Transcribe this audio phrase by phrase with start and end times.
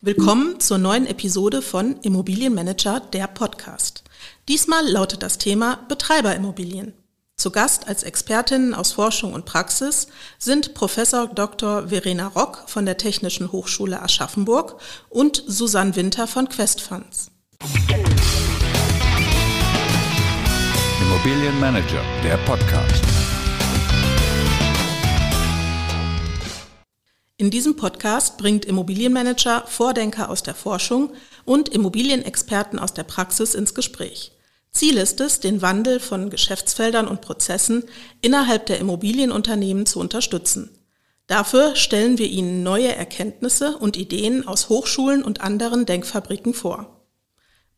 [0.00, 4.04] Willkommen zur neuen Episode von Immobilienmanager, der Podcast.
[4.46, 6.92] Diesmal lautet das Thema Betreiberimmobilien.
[7.36, 10.06] Zu Gast als Expertinnen aus Forschung und Praxis
[10.38, 11.88] sind Professor Dr.
[11.88, 17.32] Verena Rock von der Technischen Hochschule Aschaffenburg und Susanne Winter von Questfunds.
[21.00, 23.17] Immobilienmanager, der Podcast.
[27.40, 31.12] In diesem Podcast bringt Immobilienmanager Vordenker aus der Forschung
[31.44, 34.32] und Immobilienexperten aus der Praxis ins Gespräch.
[34.72, 37.84] Ziel ist es, den Wandel von Geschäftsfeldern und Prozessen
[38.22, 40.70] innerhalb der Immobilienunternehmen zu unterstützen.
[41.28, 47.04] Dafür stellen wir Ihnen neue Erkenntnisse und Ideen aus Hochschulen und anderen Denkfabriken vor.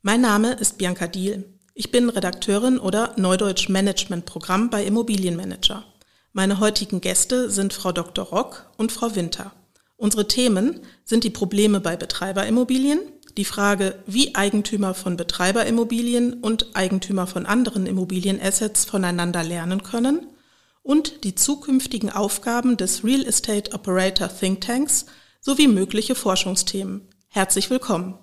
[0.00, 1.44] Mein Name ist Bianca Diel.
[1.74, 5.84] Ich bin Redakteurin oder Neudeutsch Management Programm bei Immobilienmanager.
[6.32, 8.24] Meine heutigen Gäste sind Frau Dr.
[8.24, 9.52] Rock und Frau Winter.
[9.96, 13.00] Unsere Themen sind die Probleme bei Betreiberimmobilien,
[13.36, 20.28] die Frage, wie Eigentümer von Betreiberimmobilien und Eigentümer von anderen Immobilienassets voneinander lernen können
[20.82, 25.06] und die zukünftigen Aufgaben des Real Estate Operator Think Tanks
[25.40, 27.08] sowie mögliche Forschungsthemen.
[27.26, 28.14] Herzlich willkommen.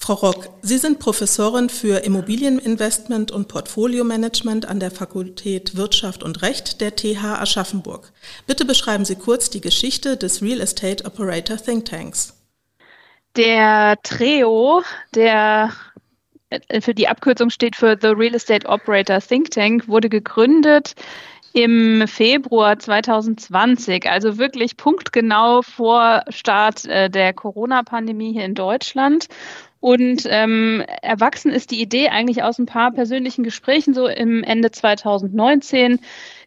[0.00, 6.80] Frau Rock, Sie sind Professorin für Immobilieninvestment und Portfolio-Management an der Fakultät Wirtschaft und Recht
[6.80, 8.12] der TH Aschaffenburg.
[8.46, 12.34] Bitte beschreiben Sie kurz die Geschichte des Real Estate Operator Think Tanks.
[13.36, 14.82] Der TREO,
[15.14, 15.72] der
[16.50, 20.94] äh, für die Abkürzung steht für The Real Estate Operator Think Tank, wurde gegründet
[21.52, 29.28] im Februar 2020, also wirklich punktgenau vor Start äh, der Corona-Pandemie hier in Deutschland.
[29.80, 34.72] Und ähm, erwachsen ist die Idee eigentlich aus ein paar persönlichen Gesprächen so im Ende
[34.72, 36.00] 2019.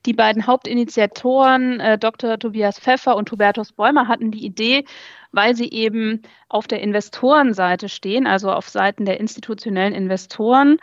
[0.05, 2.37] Die beiden Hauptinitiatoren, äh, Dr.
[2.39, 4.83] Tobias Pfeffer und Hubertus Bäumer, hatten die Idee,
[5.31, 10.77] weil sie eben auf der Investorenseite stehen, also auf Seiten der institutionellen Investoren,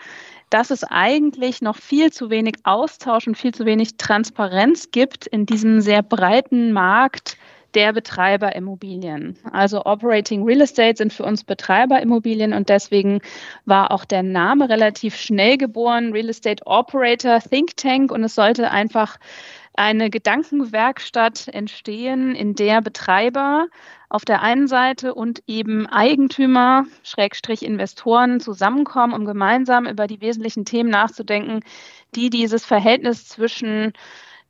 [0.48, 5.44] dass es eigentlich noch viel zu wenig Austausch und viel zu wenig Transparenz gibt in
[5.44, 7.36] diesem sehr breiten Markt
[7.74, 9.36] der Betreiberimmobilien.
[9.52, 13.20] Also Operating Real Estate sind für uns Betreiberimmobilien und deswegen
[13.66, 18.70] war auch der Name relativ schnell geboren, Real Estate Operator Think Tank und es sollte
[18.70, 19.18] einfach
[19.74, 23.68] eine Gedankenwerkstatt entstehen, in der Betreiber
[24.08, 30.64] auf der einen Seite und eben Eigentümer, Schrägstrich Investoren zusammenkommen, um gemeinsam über die wesentlichen
[30.64, 31.60] Themen nachzudenken,
[32.14, 33.92] die dieses Verhältnis zwischen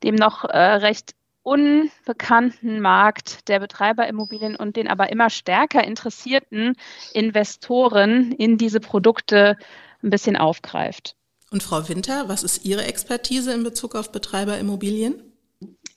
[0.03, 1.18] dem noch äh, recht
[1.49, 6.75] unbekannten Markt der Betreiberimmobilien und den aber immer stärker interessierten
[7.15, 9.57] Investoren in diese Produkte
[10.03, 11.17] ein bisschen aufgreift.
[11.51, 15.28] Und Frau Winter, was ist Ihre Expertise in Bezug auf Betreiberimmobilien?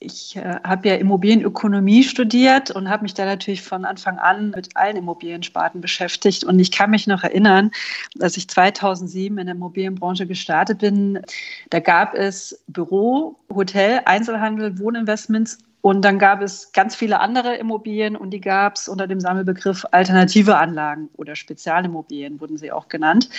[0.04, 4.76] Ich äh, habe ja Immobilienökonomie studiert und habe mich da natürlich von Anfang an mit
[4.76, 6.44] allen Immobiliensparten beschäftigt.
[6.44, 7.70] Und ich kann mich noch erinnern,
[8.16, 11.22] dass ich 2007 in der Immobilienbranche gestartet bin.
[11.70, 18.16] Da gab es Büro, Hotel, Einzelhandel, Wohninvestments und dann gab es ganz viele andere Immobilien
[18.16, 23.30] und die gab es unter dem Sammelbegriff alternative Anlagen oder Spezialimmobilien wurden sie auch genannt.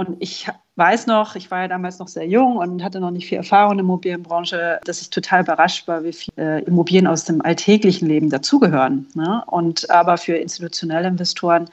[0.00, 3.28] Und ich weiß noch, ich war ja damals noch sehr jung und hatte noch nicht
[3.28, 7.42] viel Erfahrung in der Immobilienbranche, dass ich total überrascht war, wie viele Immobilien aus dem
[7.42, 9.06] alltäglichen Leben dazugehören.
[9.12, 9.42] Ne?
[9.48, 11.68] Und aber für institutionelle Investoren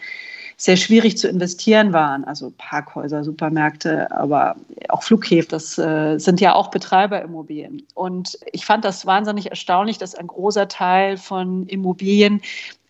[0.57, 2.25] sehr schwierig zu investieren waren.
[2.25, 4.57] Also Parkhäuser, Supermärkte, aber
[4.89, 7.83] auch Flughäfen, das äh, sind ja auch Betreiberimmobilien.
[7.93, 12.41] Und ich fand das wahnsinnig erstaunlich, dass ein großer Teil von Immobilien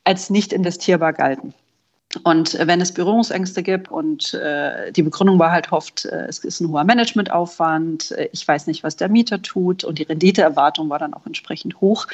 [0.03, 1.53] als nicht investierbar galten.
[2.23, 6.61] Und wenn es Berührungsängste gibt und äh, die Begründung war halt oft, äh, es ist
[6.61, 10.99] ein hoher Managementaufwand, äh, ich weiß nicht, was der Mieter tut und die Renditeerwartung war
[10.99, 12.07] dann auch entsprechend hoch,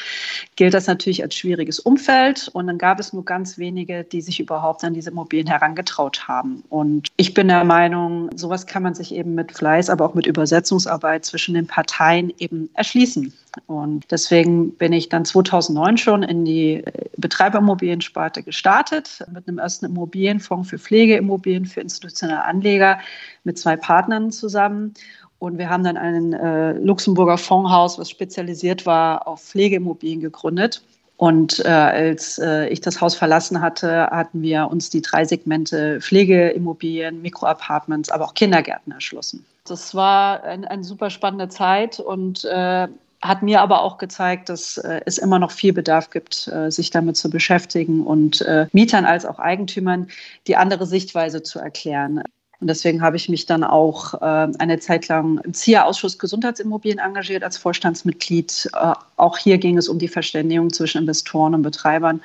[0.56, 2.50] gilt das natürlich als schwieriges Umfeld.
[2.54, 6.64] Und dann gab es nur ganz wenige, die sich überhaupt an diese Immobilien herangetraut haben.
[6.70, 10.26] Und ich bin der Meinung, sowas kann man sich eben mit Fleiß, aber auch mit
[10.26, 13.32] Übersetzungsarbeit zwischen den Parteien eben erschließen.
[13.68, 16.84] Und deswegen bin ich dann 2009 schon in die
[17.18, 23.00] Betreiberimmobiliensparte gestartet mit einem ersten Immobilienfonds für Pflegeimmobilien für institutionelle Anleger
[23.44, 24.94] mit zwei Partnern zusammen.
[25.40, 30.82] Und wir haben dann ein äh, Luxemburger Fondshaus, was spezialisiert war auf Pflegeimmobilien, gegründet.
[31.18, 36.02] Und äh, als äh, ich das Haus verlassen hatte, hatten wir uns die drei Segmente
[36.02, 39.46] Pflegeimmobilien, Mikroapartments, aber auch Kindergärten erschlossen.
[39.66, 42.88] Das war ein, eine super spannende Zeit und äh,
[43.24, 46.90] hat mir aber auch gezeigt, dass äh, es immer noch viel Bedarf gibt, äh, sich
[46.90, 50.08] damit zu beschäftigen und äh, Mietern als auch Eigentümern
[50.48, 52.22] die andere Sichtweise zu erklären.
[52.60, 57.44] Und deswegen habe ich mich dann auch äh, eine Zeit lang im ZIA-Ausschuss Gesundheitsimmobilien engagiert
[57.44, 58.70] als Vorstandsmitglied.
[58.74, 62.22] Äh, auch hier ging es um die Verständigung zwischen Investoren und Betreibern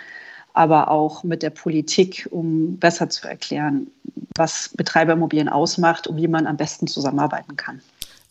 [0.59, 3.87] aber auch mit der Politik, um besser zu erklären,
[4.35, 7.81] was Betreiberimmobilien ausmacht und wie man am besten zusammenarbeiten kann.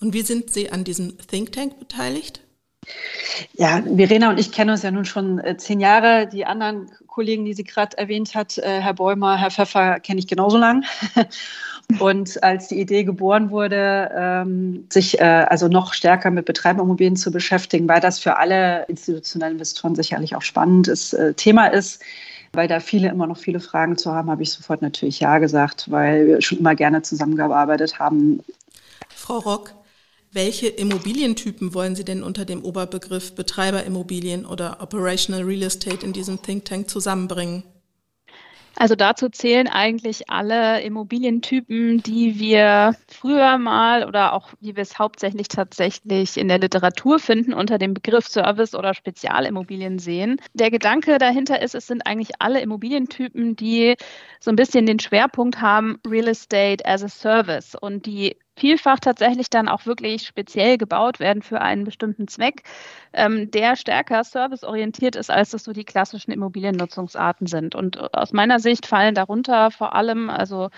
[0.02, 2.42] Und wie sind Sie an diesem Think Tank beteiligt?
[3.54, 6.28] Ja, Verena und ich kennen uns ja nun schon äh, zehn Jahre.
[6.28, 10.28] Die anderen Kollegen, die sie gerade erwähnt hat, äh, Herr Bäumer, Herr Pfeffer, kenne ich
[10.28, 10.84] genauso lang.
[12.00, 17.31] Und als die Idee geboren wurde, ähm, sich äh, also noch stärker mit Betreiberimmobilien zu
[17.31, 22.01] beschäftigen, weil das für alle institutionellen Investoren sicherlich auch spannendes Thema ist,
[22.51, 25.90] weil da viele immer noch viele Fragen zu haben, habe ich sofort natürlich Ja gesagt,
[25.90, 28.44] weil wir schon immer gerne zusammengearbeitet haben.
[29.07, 29.74] Frau Rock,
[30.31, 36.41] welche Immobilientypen wollen Sie denn unter dem Oberbegriff Betreiberimmobilien oder Operational Real Estate in diesem
[36.41, 37.63] Think Tank zusammenbringen?
[38.79, 45.00] Also dazu zählen eigentlich alle Immobilientypen, die wir früher mal oder auch wie wir es
[45.00, 50.39] hauptsächlich tatsächlich in der Literatur finden, unter dem Begriff Service oder Spezialimmobilien sehen.
[50.53, 53.95] Der Gedanke dahinter ist, es sind eigentlich alle Immobilientypen, die
[54.39, 59.50] so ein bisschen den Schwerpunkt haben, Real Estate as a Service und die vielfach tatsächlich
[59.50, 62.63] dann auch wirklich speziell gebaut werden für einen bestimmten Zweck,
[63.13, 67.75] ähm, der stärker serviceorientiert ist, als das so die klassischen Immobiliennutzungsarten sind.
[67.75, 70.69] Und äh, aus meiner Sicht fallen darunter vor allem, also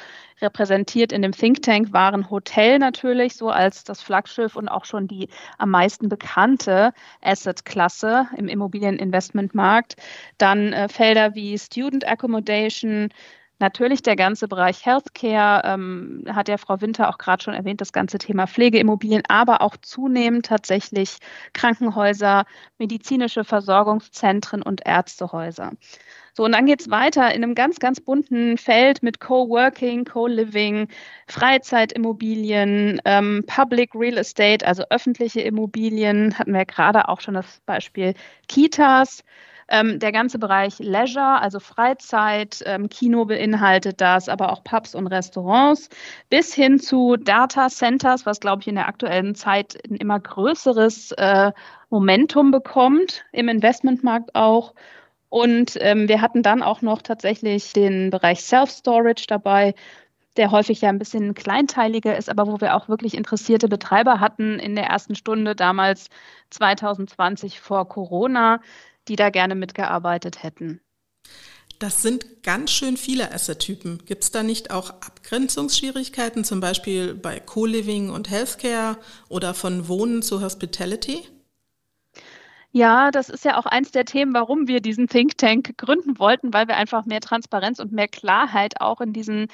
[0.42, 5.08] repräsentiert in dem Think Tank waren Hotel natürlich so als das Flaggschiff und auch schon
[5.08, 5.28] die
[5.58, 9.96] am meisten bekannte Asset-Klasse im Immobilieninvestmentmarkt.
[10.38, 13.10] Dann äh, Felder wie Student Accommodation,
[13.60, 17.92] Natürlich der ganze Bereich Healthcare, ähm, hat ja Frau Winter auch gerade schon erwähnt, das
[17.92, 21.18] ganze Thema Pflegeimmobilien, aber auch zunehmend tatsächlich
[21.54, 22.46] Krankenhäuser,
[22.78, 25.74] medizinische Versorgungszentren und Ärztehäuser.
[26.34, 30.88] So, und dann geht es weiter in einem ganz, ganz bunten Feld mit Coworking, Co-Living,
[31.28, 38.14] Freizeitimmobilien, ähm, Public Real Estate, also öffentliche Immobilien, hatten wir gerade auch schon das Beispiel
[38.48, 39.24] Kitas.
[39.70, 45.08] Ähm, der ganze Bereich Leisure, also Freizeit, ähm, Kino beinhaltet das, aber auch Pubs und
[45.08, 45.90] Restaurants,
[46.30, 51.12] bis hin zu Data Centers, was, glaube ich, in der aktuellen Zeit ein immer größeres
[51.14, 51.52] äh,
[51.90, 54.74] Momentum bekommt, im Investmentmarkt auch.
[55.30, 59.76] Und ähm, wir hatten dann auch noch tatsächlich den Bereich Self-Storage dabei,
[60.38, 64.58] der häufig ja ein bisschen kleinteiliger ist, aber wo wir auch wirklich interessierte Betreiber hatten
[64.60, 66.10] in der ersten Stunde damals
[66.52, 68.62] 2020 vor Corona,
[69.10, 70.80] die da gerne mitgearbeitet hätten.
[71.80, 74.04] Das sind ganz schön viele Asset-Typen.
[74.06, 78.98] Gibt es da nicht auch Abgrenzungsschwierigkeiten, zum Beispiel bei Co-Living und Healthcare
[79.30, 81.26] oder von Wohnen zu Hospitality?
[82.72, 86.54] Ja, das ist ja auch eins der Themen, warum wir diesen Think Tank gründen wollten,
[86.54, 89.48] weil wir einfach mehr Transparenz und mehr Klarheit auch in diesen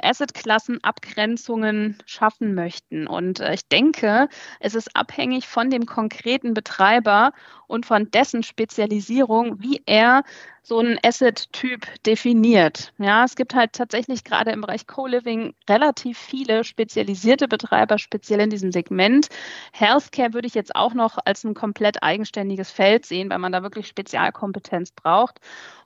[0.00, 3.06] Asset-Klassen Abgrenzungen schaffen möchten.
[3.06, 4.28] Und äh, ich denke,
[4.58, 7.32] es ist abhängig von dem konkreten Betreiber
[7.66, 10.22] und von dessen Spezialisierung, wie er
[10.62, 12.92] so einen Asset-Typ definiert.
[12.98, 18.50] Ja, es gibt halt tatsächlich gerade im Bereich Co-Living relativ viele spezialisierte Betreiber, speziell in
[18.50, 19.28] diesem Segment.
[19.72, 23.62] Healthcare würde ich jetzt auch noch als ein komplett eigenständiges Feld sehen, weil man da
[23.62, 25.40] wirklich Spezialkompetenz braucht.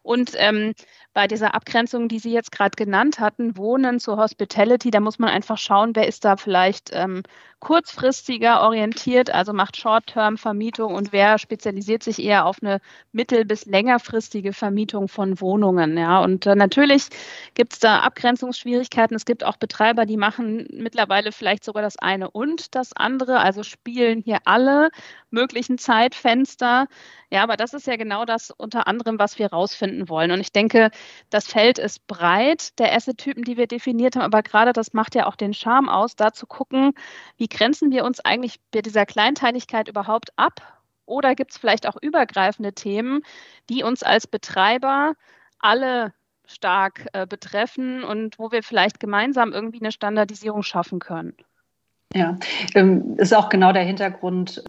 [0.06, 0.72] Und ähm,
[1.14, 5.30] bei dieser Abgrenzung, die Sie jetzt gerade genannt hatten, Wohnen zur Hospitality, da muss man
[5.30, 7.22] einfach schauen, wer ist da vielleicht ähm,
[7.58, 12.80] kurzfristiger orientiert, also macht Short-Term-Vermietung und wer spezialisiert sich eher auf eine
[13.12, 15.96] mittel- bis längerfristige Vermietung von Wohnungen.
[15.96, 17.08] Ja, und äh, natürlich
[17.54, 19.16] gibt es da Abgrenzungsschwierigkeiten.
[19.16, 23.62] Es gibt auch Betreiber, die machen mittlerweile vielleicht sogar das eine und das andere, also
[23.62, 24.90] spielen hier alle
[25.30, 26.86] möglichen Zeitfenster.
[27.30, 30.30] Ja, aber das ist ja genau das unter anderem, was wir rausfinden wollen.
[30.30, 30.90] Und ich denke,
[31.30, 35.26] das Feld ist breit der Asset-Typen, die wir definiert haben, aber gerade das macht ja
[35.26, 36.92] auch den Charme aus, da zu gucken,
[37.36, 40.60] wie grenzen wir uns eigentlich bei dieser Kleinteiligkeit überhaupt ab?
[41.06, 43.22] Oder gibt es vielleicht auch übergreifende Themen,
[43.70, 45.14] die uns als Betreiber
[45.58, 46.12] alle
[46.46, 51.34] stark äh, betreffen und wo wir vielleicht gemeinsam irgendwie eine Standardisierung schaffen können?
[52.14, 52.38] Ja,
[52.74, 54.62] ähm, ist auch genau der Hintergrund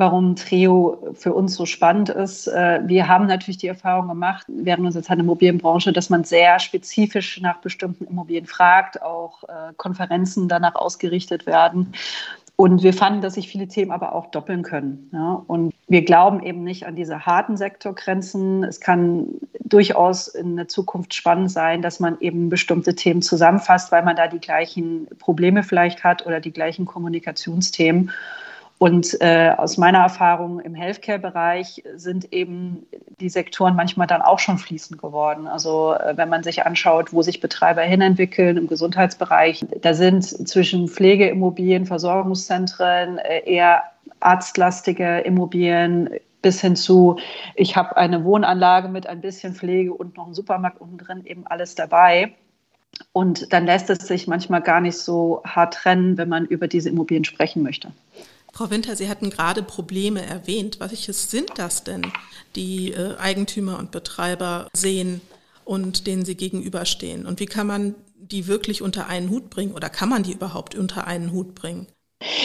[0.00, 2.48] warum Treo für uns so spannend ist.
[2.48, 6.24] Äh, wir haben natürlich die Erfahrung gemacht während unserer Zeit in der Immobilienbranche, dass man
[6.24, 11.92] sehr spezifisch nach bestimmten Immobilien fragt, auch äh, Konferenzen danach ausgerichtet werden.
[12.56, 15.10] Und wir fanden, dass sich viele Themen aber auch doppeln können.
[15.12, 15.42] Ja?
[15.46, 18.64] Und wir glauben eben nicht an diese harten Sektorgrenzen.
[18.64, 19.28] Es kann
[19.64, 24.28] durchaus in der Zukunft spannend sein, dass man eben bestimmte Themen zusammenfasst, weil man da
[24.28, 28.10] die gleichen Probleme vielleicht hat oder die gleichen Kommunikationsthemen.
[28.82, 32.86] Und äh, aus meiner Erfahrung im Healthcare-Bereich sind eben
[33.20, 35.46] die Sektoren manchmal dann auch schon fließend geworden.
[35.46, 40.88] Also äh, wenn man sich anschaut, wo sich Betreiber hinentwickeln im Gesundheitsbereich, da sind zwischen
[40.88, 43.82] Pflegeimmobilien, Versorgungszentren äh, eher
[44.20, 46.08] arztlastige Immobilien,
[46.40, 47.18] bis hin zu,
[47.56, 51.46] ich habe eine Wohnanlage mit ein bisschen Pflege und noch einen Supermarkt unten drin, eben
[51.46, 52.32] alles dabei.
[53.12, 56.88] Und dann lässt es sich manchmal gar nicht so hart trennen, wenn man über diese
[56.88, 57.92] Immobilien sprechen möchte.
[58.52, 60.80] Frau Winter, Sie hatten gerade Probleme erwähnt.
[60.80, 62.12] Welche sind das denn,
[62.56, 65.20] die äh, Eigentümer und Betreiber sehen
[65.64, 67.26] und denen sie gegenüberstehen?
[67.26, 70.74] Und wie kann man die wirklich unter einen Hut bringen oder kann man die überhaupt
[70.74, 71.86] unter einen Hut bringen?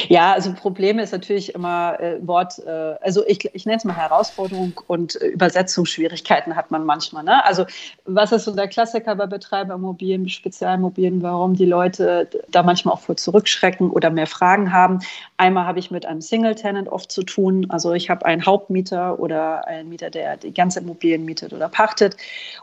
[0.07, 3.95] Ja, also Probleme ist natürlich immer äh, Wort, äh, also ich, ich nenne es mal
[3.95, 7.23] Herausforderung und äh, Übersetzungsschwierigkeiten hat man manchmal.
[7.25, 7.43] Ne?
[7.43, 7.65] Also
[8.05, 13.17] was ist so der Klassiker bei Betreiberimmobilien, Spezialimmobilien, warum die Leute da manchmal auch vor
[13.17, 14.99] zurückschrecken oder mehr Fragen haben.
[15.37, 17.65] Einmal habe ich mit einem Single-Tenant oft zu tun.
[17.69, 22.15] Also ich habe einen Hauptmieter oder einen Mieter, der die ganze Immobilien mietet oder pachtet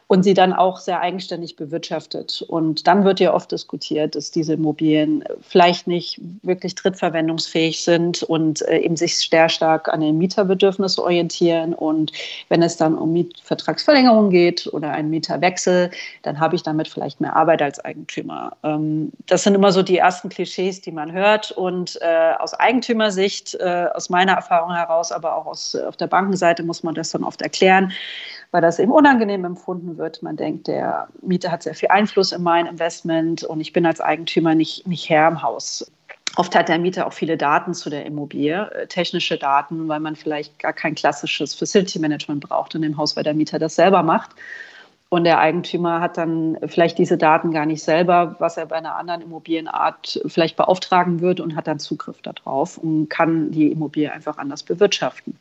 [0.06, 2.42] und sie dann auch sehr eigenständig bewirtschaftet.
[2.48, 8.62] Und dann wird ja oft diskutiert, dass diese Immobilien vielleicht nicht wirklich drittverwendungsfähig sind und
[8.62, 11.74] äh, eben sich sehr stark an den Mieterbedürfnissen orientieren.
[11.74, 12.12] Und
[12.48, 15.90] wenn es dann um Mietvertragsverlängerung geht oder einen Mieterwechsel,
[16.22, 18.56] dann habe ich damit vielleicht mehr Arbeit als Eigentümer.
[18.62, 21.50] Ähm, das sind immer so die ersten Klischees, die man hört.
[21.52, 26.62] Und äh, aus Eigentümersicht, äh, aus meiner Erfahrung heraus, aber auch aus, auf der Bankenseite
[26.62, 27.92] muss man das dann oft erklären,
[28.50, 30.22] weil das eben unangenehm empfunden wird.
[30.22, 34.00] Man denkt, der Mieter hat sehr viel Einfluss in mein Investment und ich bin als
[34.00, 35.90] Eigentümer nicht, nicht Herr im Haus.
[36.36, 40.16] Oft hat der Mieter auch viele Daten zu der Immobilie, äh, technische Daten, weil man
[40.16, 44.02] vielleicht gar kein klassisches Facility Management braucht in dem Haus, weil der Mieter das selber
[44.02, 44.30] macht.
[45.12, 48.96] Und der Eigentümer hat dann vielleicht diese Daten gar nicht selber, was er bei einer
[48.96, 54.38] anderen Immobilienart vielleicht beauftragen würde und hat dann Zugriff darauf und kann die Immobilie einfach
[54.38, 55.36] anders bewirtschaften.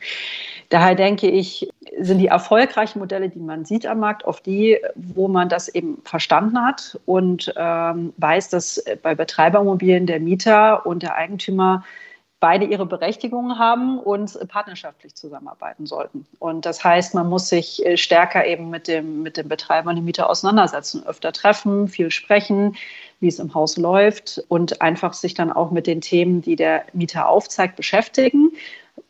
[0.68, 5.30] Daher denke ich, sind die erfolgreichen Modelle, die man sieht am Markt, oft die, wo
[5.30, 11.16] man das eben verstanden hat und ähm, weiß, dass bei Betreiberimmobilien der Mieter und der
[11.16, 11.86] Eigentümer
[12.42, 16.26] beide ihre Berechtigungen haben und partnerschaftlich zusammenarbeiten sollten.
[16.40, 19.96] Und das heißt, man muss sich äh, stärker eben mit dem, mit dem Betreiber und
[19.96, 22.76] dem Mieter auseinandersetzen, öfter treffen, viel sprechen,
[23.22, 26.84] wie es im Haus läuft und einfach sich dann auch mit den Themen, die der
[26.92, 28.52] Mieter aufzeigt, beschäftigen.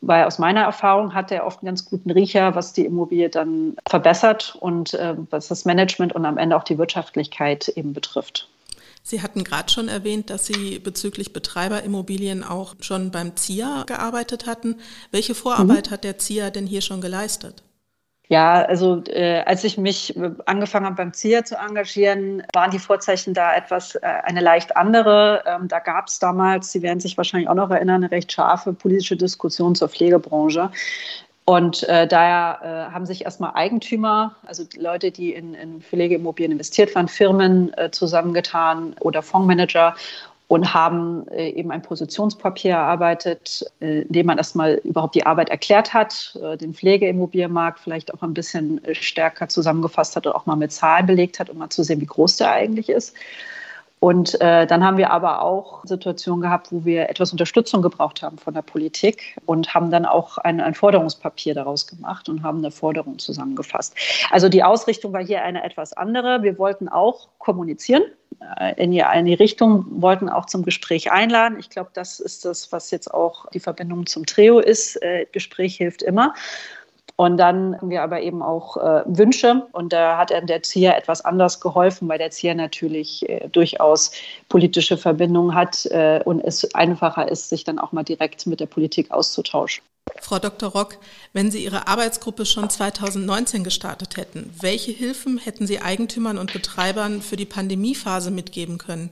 [0.02, 3.78] Weil aus meiner Erfahrung hat er oft einen ganz guten Riecher, was die Immobilie dann
[3.88, 8.50] verbessert und äh, was das Management und am Ende auch die Wirtschaftlichkeit eben betrifft.
[9.04, 14.80] Sie hatten gerade schon erwähnt, dass Sie bezüglich Betreiberimmobilien auch schon beim ZIA gearbeitet hatten.
[15.12, 15.92] Welche Vorarbeit mhm.
[15.92, 17.64] hat der ZIA denn hier schon geleistet?
[18.32, 23.34] Ja, also äh, als ich mich angefangen habe beim ZIA zu engagieren, waren die Vorzeichen
[23.34, 25.44] da etwas äh, eine leicht andere.
[25.46, 28.72] Ähm, da gab es damals, Sie werden sich wahrscheinlich auch noch erinnern, eine recht scharfe
[28.72, 30.72] politische Diskussion zur Pflegebranche.
[31.46, 36.94] Und äh, daher äh, haben sich erstmal Eigentümer, also Leute, die in, in Pflegeimmobilien investiert
[36.94, 39.96] waren, Firmen äh, zusammengetan oder Fondsmanager
[40.48, 45.50] und haben äh, eben ein Positionspapier erarbeitet, äh, in dem man erstmal überhaupt die Arbeit
[45.50, 50.58] erklärt hat, äh, den Pflegeimmobilienmarkt vielleicht auch ein bisschen stärker zusammengefasst hat und auch mal
[50.58, 53.16] mit Zahlen belegt hat, um mal zu sehen, wie groß der eigentlich ist.
[54.04, 58.40] Und äh, dann haben wir aber auch Situationen gehabt, wo wir etwas Unterstützung gebraucht haben
[58.40, 62.72] von der Politik und haben dann auch ein, ein Forderungspapier daraus gemacht und haben eine
[62.72, 63.96] Forderung zusammengefasst.
[64.32, 66.42] Also die Ausrichtung war hier eine etwas andere.
[66.42, 68.02] Wir wollten auch kommunizieren
[68.60, 71.60] äh, in die eine Richtung, wollten auch zum Gespräch einladen.
[71.60, 75.00] Ich glaube, das ist das, was jetzt auch die Verbindung zum Trio ist.
[75.04, 76.34] Äh, Gespräch hilft immer.
[77.22, 79.68] Und dann haben wir aber eben auch äh, Wünsche.
[79.74, 84.10] Und da hat der ZIA etwas anders geholfen, weil der ZIA natürlich äh, durchaus
[84.50, 88.66] politische Verbindungen hat äh, und es einfacher ist, sich dann auch mal direkt mit der
[88.66, 89.84] Politik auszutauschen.
[90.20, 90.70] Frau Dr.
[90.72, 90.98] Rock,
[91.32, 97.22] wenn Sie Ihre Arbeitsgruppe schon 2019 gestartet hätten, welche Hilfen hätten Sie Eigentümern und Betreibern
[97.22, 99.12] für die Pandemiephase mitgeben können?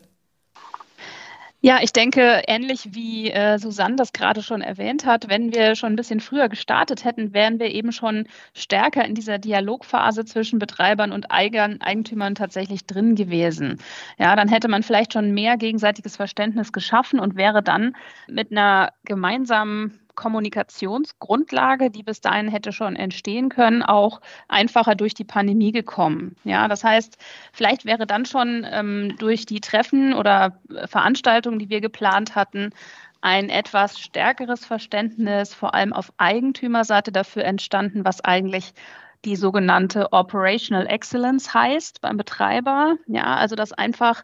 [1.61, 5.91] Ja, ich denke, ähnlich wie äh, Susanne das gerade schon erwähnt hat, wenn wir schon
[5.91, 11.11] ein bisschen früher gestartet hätten, wären wir eben schon stärker in dieser Dialogphase zwischen Betreibern
[11.11, 13.77] und Eigentümern tatsächlich drin gewesen.
[14.17, 17.93] Ja, dann hätte man vielleicht schon mehr gegenseitiges Verständnis geschaffen und wäre dann
[18.29, 25.23] mit einer gemeinsamen Kommunikationsgrundlage, die bis dahin hätte schon entstehen können, auch einfacher durch die
[25.23, 26.35] Pandemie gekommen.
[26.43, 27.17] Ja, das heißt,
[27.53, 32.71] vielleicht wäre dann schon ähm, durch die Treffen oder Veranstaltungen, die wir geplant hatten,
[33.21, 38.73] ein etwas stärkeres Verständnis, vor allem auf Eigentümerseite dafür entstanden, was eigentlich
[39.25, 42.95] die sogenannte Operational Excellence heißt beim Betreiber.
[43.07, 44.23] Ja, also dass einfach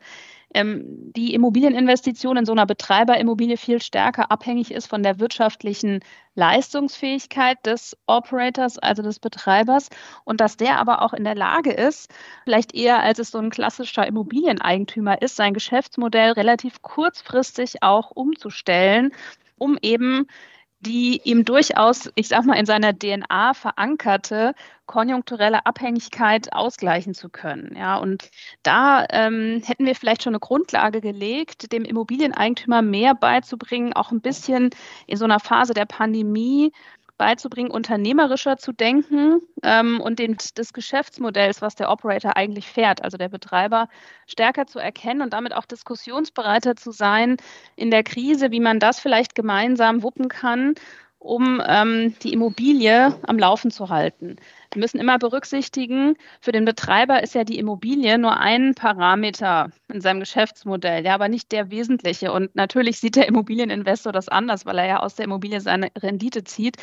[0.56, 6.00] ähm, die Immobilieninvestition in so einer Betreiberimmobilie viel stärker abhängig ist von der wirtschaftlichen
[6.36, 9.90] Leistungsfähigkeit des Operators, also des Betreibers,
[10.24, 12.10] und dass der aber auch in der Lage ist,
[12.46, 19.12] vielleicht eher als es so ein klassischer Immobilieneigentümer ist, sein Geschäftsmodell relativ kurzfristig auch umzustellen,
[19.58, 20.28] um eben
[20.86, 24.54] die ihm durchaus, ich sag mal, in seiner DNA verankerte
[24.86, 27.76] konjunkturelle Abhängigkeit ausgleichen zu können.
[27.76, 28.30] Ja, und
[28.62, 34.22] da ähm, hätten wir vielleicht schon eine Grundlage gelegt, dem Immobilieneigentümer mehr beizubringen, auch ein
[34.22, 34.70] bisschen
[35.08, 36.72] in so einer Phase der Pandemie
[37.18, 43.18] beizubringen, unternehmerischer zu denken ähm, und den, des Geschäftsmodells, was der Operator eigentlich fährt, also
[43.18, 43.88] der Betreiber,
[44.28, 47.38] stärker zu erkennen und damit auch diskussionsbereiter zu sein
[47.76, 50.76] in der Krise, wie man das vielleicht gemeinsam wuppen kann
[51.26, 54.36] um ähm, die Immobilie am Laufen zu halten.
[54.76, 60.02] Wir müssen immer berücksichtigen, für den Betreiber ist ja die Immobilie nur ein Parameter in
[60.02, 62.34] seinem Geschäftsmodell, ja, aber nicht der wesentliche.
[62.34, 66.44] Und natürlich sieht der Immobilieninvestor das anders, weil er ja aus der Immobilie seine Rendite
[66.44, 66.76] zieht.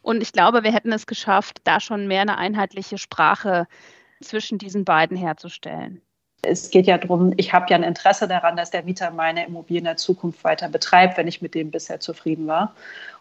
[0.00, 3.66] Und ich glaube, wir hätten es geschafft, da schon mehr eine einheitliche Sprache
[4.22, 6.00] zwischen diesen beiden herzustellen.
[6.40, 9.80] Es geht ja darum, ich habe ja ein Interesse daran, dass der Mieter meine Immobilie
[9.80, 12.74] in der Zukunft weiter betreibt, wenn ich mit dem bisher zufrieden war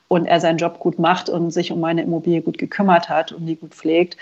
[0.07, 3.45] und er seinen Job gut macht und sich um meine Immobilie gut gekümmert hat und
[3.45, 4.17] die gut pflegt.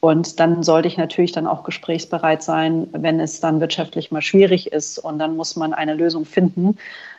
[0.00, 4.72] Und dann sollte ich natürlich dann auch gesprächsbereit sein, wenn es dann wirtschaftlich mal schwierig
[4.72, 4.98] ist.
[4.98, 6.78] Und dann muss man eine Lösung finden.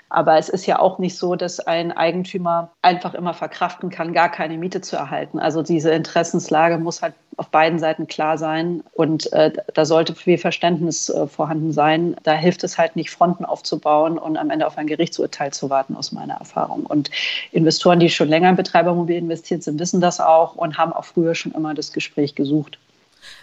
[0.09, 4.29] Aber es ist ja auch nicht so, dass ein Eigentümer einfach immer verkraften kann, gar
[4.29, 5.39] keine Miete zu erhalten.
[5.39, 10.39] Also diese Interessenslage muss halt auf beiden Seiten klar sein und äh, da sollte viel
[10.39, 12.15] Verständnis äh, vorhanden sein.
[12.23, 15.95] Da hilft es halt nicht, Fronten aufzubauen und am Ende auf ein Gerichtsurteil zu warten,
[15.95, 16.85] aus meiner Erfahrung.
[16.85, 17.11] Und
[17.51, 21.35] Investoren, die schon länger in Betreibermobil investiert sind, wissen das auch und haben auch früher
[21.35, 22.79] schon immer das Gespräch gesucht.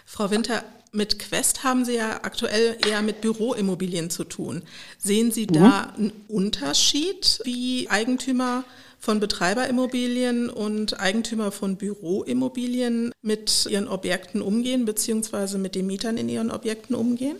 [0.05, 0.63] Frau Winter,
[0.95, 4.63] mit Quest haben Sie ja aktuell eher mit Büroimmobilien zu tun.
[4.97, 6.03] Sehen Sie da mhm.
[6.03, 8.63] einen Unterschied, wie Eigentümer
[8.99, 16.27] von Betreiberimmobilien und Eigentümer von Büroimmobilien mit ihren Objekten umgehen, beziehungsweise mit den Mietern in
[16.27, 17.37] ihren Objekten umgehen?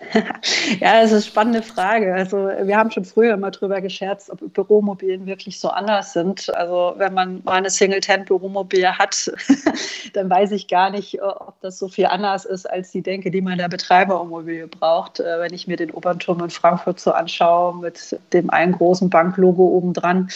[0.80, 2.14] ja, das ist eine spannende Frage.
[2.14, 6.52] Also wir haben schon früher immer drüber gescherzt, ob Büromobilien wirklich so anders sind.
[6.56, 9.30] Also wenn man mal eine Single-Tent-Büromobilie hat,
[10.14, 13.40] dann weiß ich gar nicht, ob das so viel anders ist als die Denke, die
[13.40, 15.20] man der Betreiberimmobilie braucht.
[15.20, 19.62] Äh, wenn ich mir den Obernturm in Frankfurt so anschaue mit dem einen großen Banklogo
[19.62, 20.28] obendran,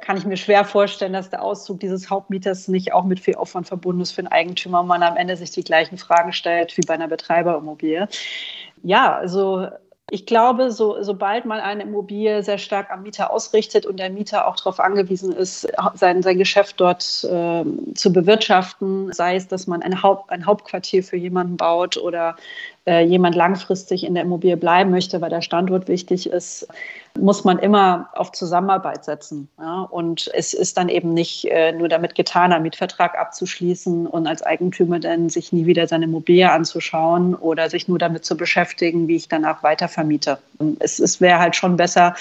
[0.00, 3.68] kann ich mir schwer vorstellen, dass der Auszug dieses Hauptmieters nicht auch mit viel Aufwand
[3.68, 6.86] verbunden ist für den Eigentümer und man am Ende sich die gleichen Fragen stellt wie
[6.86, 8.08] bei einer Betreiberimmobilie.
[8.82, 9.68] Ja, also
[10.10, 14.46] ich glaube, so, sobald man eine Immobilie sehr stark am Mieter ausrichtet und der Mieter
[14.48, 17.64] auch darauf angewiesen ist, sein, sein Geschäft dort äh,
[17.94, 22.36] zu bewirtschaften, sei es, dass man ein, Haupt, ein Hauptquartier für jemanden baut oder
[22.86, 26.66] äh, jemand langfristig in der Immobilie bleiben möchte, weil der Standort wichtig ist,
[27.18, 29.48] muss man immer auf Zusammenarbeit setzen.
[29.58, 29.82] Ja?
[29.82, 34.42] Und es ist dann eben nicht äh, nur damit getan, einen Mietvertrag abzuschließen und als
[34.42, 39.16] Eigentümer dann sich nie wieder seine Immobilie anzuschauen oder sich nur damit zu beschäftigen, wie
[39.16, 40.38] ich danach weiter vermiete.
[40.78, 42.14] Es, es wäre halt schon besser,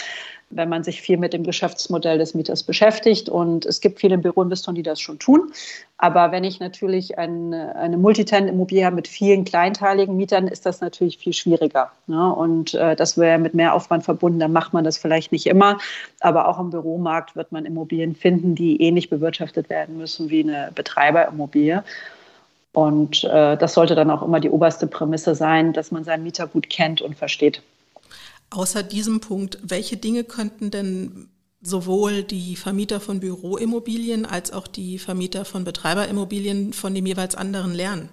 [0.51, 3.29] wenn man sich viel mit dem Geschäftsmodell des Mieters beschäftigt.
[3.29, 5.51] Und es gibt viele Büroinvestoren, die das schon tun.
[5.97, 11.17] Aber wenn ich natürlich eine, eine Multitenant-Immobilie habe mit vielen kleinteiligen Mietern, ist das natürlich
[11.17, 11.91] viel schwieriger.
[12.07, 12.33] Ne?
[12.33, 14.39] Und äh, das wäre mit mehr Aufwand verbunden.
[14.39, 15.77] Dann macht man das vielleicht nicht immer.
[16.19, 20.71] Aber auch im Büromarkt wird man Immobilien finden, die ähnlich bewirtschaftet werden müssen wie eine
[20.73, 21.83] Betreiberimmobilie.
[22.73, 26.47] Und äh, das sollte dann auch immer die oberste Prämisse sein, dass man seinen Mieter
[26.47, 27.61] gut kennt und versteht.
[28.49, 31.29] Außer diesem Punkt, welche Dinge könnten denn
[31.61, 37.73] sowohl die Vermieter von Büroimmobilien als auch die Vermieter von Betreiberimmobilien von dem jeweils anderen
[37.73, 38.09] lernen?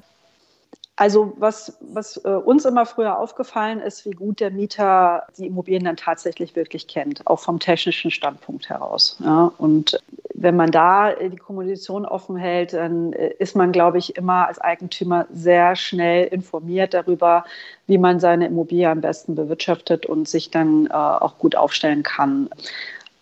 [0.99, 5.85] Also was, was äh, uns immer früher aufgefallen ist, wie gut der Mieter die Immobilien
[5.85, 9.19] dann tatsächlich wirklich kennt, auch vom technischen Standpunkt heraus.
[9.23, 9.53] Ja.
[9.59, 9.99] Und
[10.33, 14.59] wenn man da die Kommunikation offen hält, dann äh, ist man, glaube ich, immer als
[14.59, 17.45] Eigentümer sehr schnell informiert darüber,
[17.87, 22.49] wie man seine Immobilie am besten bewirtschaftet und sich dann äh, auch gut aufstellen kann.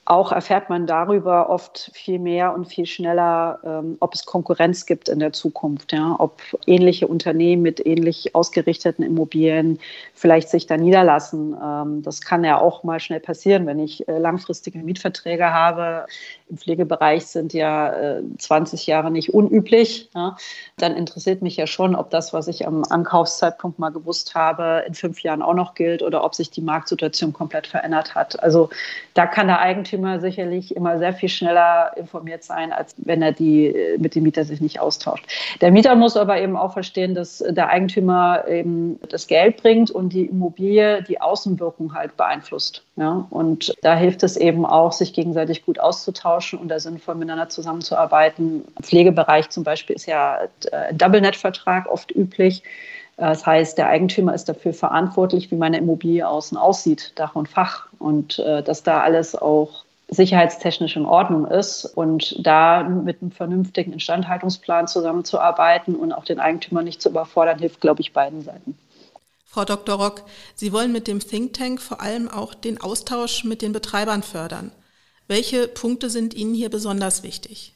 [0.06, 5.08] Auch erfährt man darüber oft viel mehr und viel schneller, ähm, ob es Konkurrenz gibt
[5.08, 6.16] in der Zukunft, ja?
[6.18, 9.78] ob ähnliche Unternehmen mit ähnlich ausgerichteten Immobilien
[10.12, 11.56] vielleicht sich da niederlassen.
[11.62, 16.04] Ähm, das kann ja auch mal schnell passieren, wenn ich äh, langfristige Mietverträge habe.
[16.50, 20.10] Im Pflegebereich sind ja äh, 20 Jahre nicht unüblich.
[20.14, 20.36] Ja?
[20.76, 24.92] Dann interessiert mich ja schon, ob das, was ich am Ankaufszeitpunkt mal gewusst habe, in
[24.92, 28.42] fünf Jahren auch noch gilt oder ob sich die Marktsituation komplett verändert hat.
[28.42, 28.68] Also
[29.14, 33.68] da kann der Eigentümer sicherlich immer sehr viel schneller informiert sein, als wenn er die
[33.68, 35.24] äh, mit dem Mieter sich nicht austauscht.
[35.62, 40.12] Der Mieter muss aber eben auch verstehen, dass der Eigentümer eben das Geld bringt und
[40.12, 42.84] die Immobilie die Außenwirkung halt beeinflusst.
[42.96, 43.26] Ja?
[43.30, 48.64] Und da hilft es eben auch, sich gegenseitig gut auszutauschen und da sinnvoll miteinander zusammenzuarbeiten.
[48.76, 50.40] Im Pflegebereich zum Beispiel ist ja
[50.72, 52.62] ein Double-Net-Vertrag oft üblich.
[53.16, 57.86] Das heißt, der Eigentümer ist dafür verantwortlich, wie meine Immobilie außen aussieht, Dach und Fach.
[57.98, 63.92] Und äh, dass da alles auch sicherheitstechnisch in Ordnung ist und da mit einem vernünftigen
[63.92, 68.76] Instandhaltungsplan zusammenzuarbeiten und auch den Eigentümer nicht zu überfordern, hilft, glaube ich, beiden Seiten.
[69.46, 69.94] Frau Dr.
[69.96, 70.22] Rock,
[70.54, 74.72] Sie wollen mit dem Think Tank vor allem auch den Austausch mit den Betreibern fördern.
[75.26, 77.74] Welche Punkte sind Ihnen hier besonders wichtig?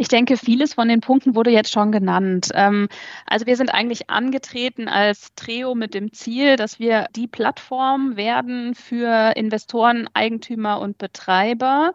[0.00, 2.50] Ich denke, vieles von den Punkten wurde jetzt schon genannt.
[2.54, 2.88] Ähm,
[3.26, 8.76] also wir sind eigentlich angetreten als Trio mit dem Ziel, dass wir die Plattform werden
[8.76, 11.94] für Investoren, Eigentümer und Betreiber,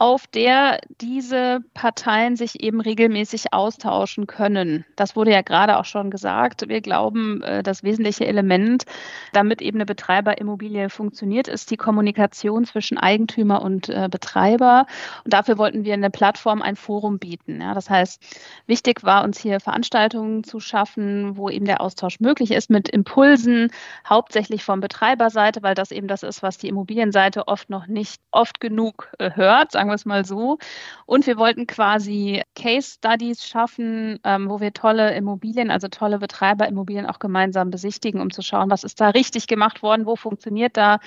[0.00, 4.86] auf der diese Parteien sich eben regelmäßig austauschen können.
[4.96, 6.66] Das wurde ja gerade auch schon gesagt.
[6.68, 8.86] Wir glauben, äh, das wesentliche Element,
[9.34, 14.86] damit eben eine Betreiberimmobilie funktioniert, ist die Kommunikation zwischen Eigentümer und äh, Betreiber.
[15.24, 17.60] Und dafür wollten wir eine Plattform, ein Forum bieten.
[17.60, 18.22] Ja, das heißt,
[18.66, 23.70] wichtig war uns hier Veranstaltungen zu schaffen, wo eben der Austausch möglich ist mit Impulsen,
[24.08, 28.60] hauptsächlich von Betreiberseite, weil das eben das ist, was die Immobilienseite oft noch nicht oft
[28.62, 30.58] genug äh, hört, sagen wir es mal so.
[31.06, 37.06] Und wir wollten quasi Case Studies schaffen, ähm, wo wir tolle Immobilien, also tolle Betreiberimmobilien
[37.06, 40.98] auch gemeinsam besichtigen, um zu schauen, was ist da richtig gemacht worden, wo funktioniert da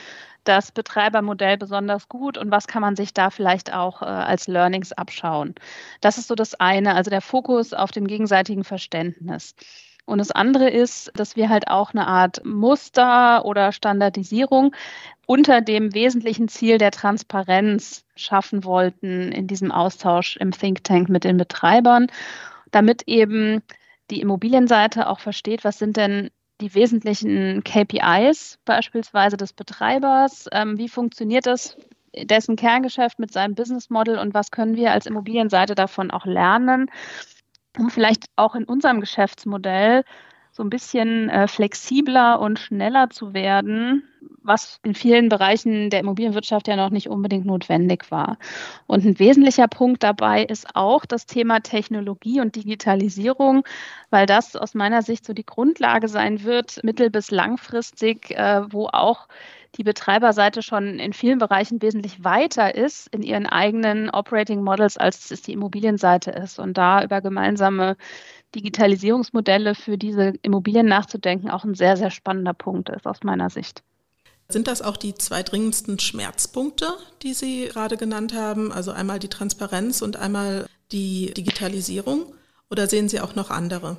[0.43, 4.91] das Betreibermodell besonders gut und was kann man sich da vielleicht auch äh, als Learnings
[4.91, 5.55] abschauen.
[6.01, 9.55] Das ist so das eine, also der Fokus auf dem gegenseitigen Verständnis.
[10.05, 14.75] Und das andere ist, dass wir halt auch eine Art Muster oder Standardisierung
[15.25, 21.23] unter dem wesentlichen Ziel der Transparenz schaffen wollten in diesem Austausch im Think Tank mit
[21.23, 22.07] den Betreibern,
[22.71, 23.61] damit eben
[24.11, 30.89] die Immobilienseite auch versteht, was sind denn die wesentlichen KPIs beispielsweise des Betreibers, ähm, wie
[30.89, 31.77] funktioniert das,
[32.15, 36.91] dessen Kerngeschäft mit seinem Business Model und was können wir als Immobilienseite davon auch lernen
[37.77, 40.03] um vielleicht auch in unserem Geschäftsmodell
[40.53, 44.03] so ein bisschen äh, flexibler und schneller zu werden,
[44.43, 48.37] was in vielen Bereichen der Immobilienwirtschaft ja noch nicht unbedingt notwendig war.
[48.85, 53.63] Und ein wesentlicher Punkt dabei ist auch das Thema Technologie und Digitalisierung,
[54.11, 58.87] weil das aus meiner Sicht so die Grundlage sein wird, mittel- bis langfristig, äh, wo
[58.87, 59.27] auch
[59.77, 65.31] die Betreiberseite schon in vielen Bereichen wesentlich weiter ist in ihren eigenen Operating Models, als
[65.31, 66.59] es die Immobilienseite ist.
[66.59, 67.97] Und da über gemeinsame
[68.55, 73.83] Digitalisierungsmodelle für diese Immobilien nachzudenken, auch ein sehr, sehr spannender Punkt ist aus meiner Sicht.
[74.49, 78.71] Sind das auch die zwei dringendsten Schmerzpunkte, die Sie gerade genannt haben?
[78.71, 82.33] Also einmal die Transparenz und einmal die Digitalisierung?
[82.69, 83.97] Oder sehen Sie auch noch andere?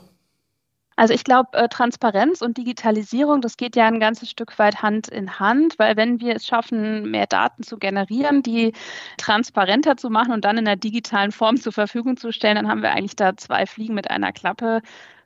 [0.96, 5.08] Also ich glaube, äh, Transparenz und Digitalisierung, das geht ja ein ganzes Stück weit Hand
[5.08, 8.72] in Hand, weil wenn wir es schaffen, mehr Daten zu generieren, die
[9.18, 12.82] transparenter zu machen und dann in der digitalen Form zur Verfügung zu stellen, dann haben
[12.82, 14.82] wir eigentlich da zwei Fliegen mit einer Klappe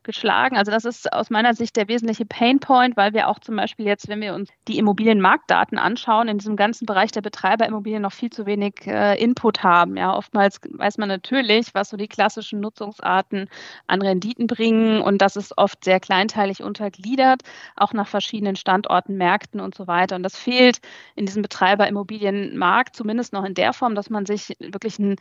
[0.08, 0.56] geschlagen.
[0.56, 4.08] Also das ist aus meiner Sicht der wesentliche Painpoint, weil wir auch zum Beispiel jetzt,
[4.08, 8.46] wenn wir uns die Immobilienmarktdaten anschauen, in diesem ganzen Bereich der Betreiberimmobilien noch viel zu
[8.46, 9.98] wenig äh, Input haben.
[9.98, 13.50] Ja, oftmals weiß man natürlich, was so die klassischen Nutzungsarten
[13.86, 17.42] an Renditen bringen und das ist oft sehr kleinteilig untergliedert,
[17.76, 20.16] auch nach verschiedenen Standorten, Märkten und so weiter.
[20.16, 20.78] Und das fehlt
[21.16, 25.16] in diesem Betreiberimmobilienmarkt zumindest noch in der Form, dass man sich wirklich ein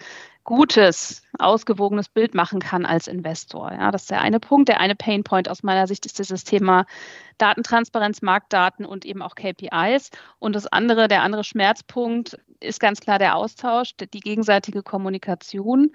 [0.48, 3.70] gutes, ausgewogenes Bild machen kann als Investor.
[3.74, 4.70] Ja, das ist der eine Punkt.
[4.70, 6.86] Der eine Painpoint aus meiner Sicht ist dieses Thema
[7.38, 10.10] Datentransparenz, Marktdaten und eben auch KPIs.
[10.40, 15.92] Und das andere, der andere Schmerzpunkt ist ganz klar der Austausch, die gegenseitige Kommunikation,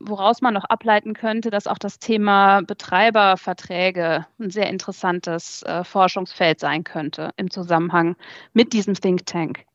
[0.00, 6.60] woraus man noch ableiten könnte, dass auch das Thema Betreiberverträge ein sehr interessantes äh, Forschungsfeld
[6.60, 8.16] sein könnte im Zusammenhang
[8.54, 9.66] mit diesem Think Tank.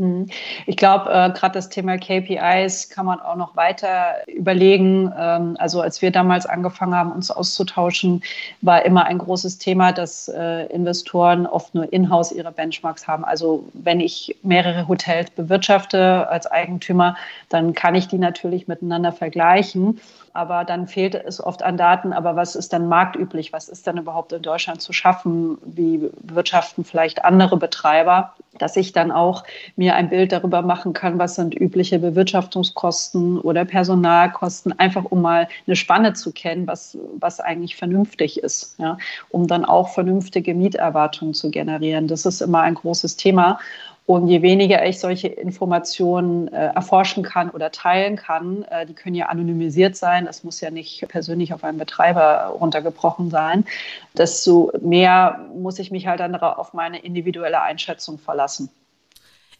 [0.00, 0.26] Mhm.
[0.66, 5.12] Ich glaube, äh, gerade das Thema KPIs kann man auch noch weiter überlegen.
[5.16, 8.20] Ähm, also als wir damals angefangen haben, uns auszutauschen,
[8.60, 13.24] war immer ein großes Thema, dass äh, Investoren oft nur in-house ihre Benchmarks haben.
[13.24, 17.16] Also wenn ich mehrere Hotels bewirtschafte als Eigentümer,
[17.48, 20.00] dann kann ich die natürlich miteinander vergleichen
[20.34, 22.12] aber dann fehlt es oft an Daten.
[22.12, 23.52] Aber was ist dann marktüblich?
[23.52, 25.58] Was ist dann überhaupt in Deutschland zu schaffen?
[25.64, 28.34] Wie wirtschaften vielleicht andere Betreiber?
[28.58, 29.44] Dass ich dann auch
[29.76, 35.48] mir ein Bild darüber machen kann, was sind übliche Bewirtschaftungskosten oder Personalkosten, einfach um mal
[35.66, 38.98] eine Spanne zu kennen, was, was eigentlich vernünftig ist, ja?
[39.30, 42.08] um dann auch vernünftige Mieterwartungen zu generieren.
[42.08, 43.58] Das ist immer ein großes Thema.
[44.06, 49.14] Und je weniger ich solche Informationen äh, erforschen kann oder teilen kann, äh, die können
[49.14, 53.64] ja anonymisiert sein, es muss ja nicht persönlich auf einen Betreiber runtergebrochen sein,
[54.12, 58.68] desto mehr muss ich mich halt dann auf meine individuelle Einschätzung verlassen.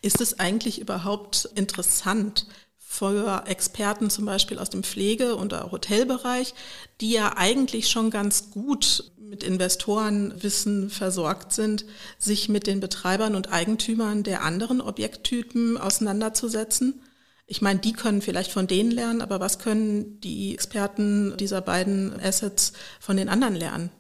[0.03, 2.47] Ist es eigentlich überhaupt interessant,
[2.95, 6.55] für Experten zum Beispiel aus dem Pflege- und Hotelbereich,
[7.01, 11.85] die ja eigentlich schon ganz gut mit Investorenwissen versorgt sind,
[12.19, 17.03] sich mit den Betreibern und Eigentümern der anderen Objekttypen auseinanderzusetzen?
[17.47, 22.19] Ich meine, die können vielleicht von denen lernen, aber was können die Experten dieser beiden
[22.21, 23.91] Assets von den anderen lernen?